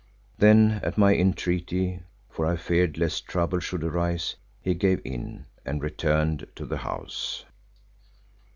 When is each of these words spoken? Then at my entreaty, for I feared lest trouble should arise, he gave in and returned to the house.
Then 0.39 0.79
at 0.81 0.97
my 0.97 1.13
entreaty, 1.15 2.01
for 2.27 2.43
I 2.47 2.55
feared 2.55 2.97
lest 2.97 3.27
trouble 3.27 3.59
should 3.59 3.83
arise, 3.83 4.35
he 4.59 4.73
gave 4.73 4.99
in 5.05 5.45
and 5.63 5.83
returned 5.83 6.47
to 6.55 6.65
the 6.65 6.77
house. 6.77 7.45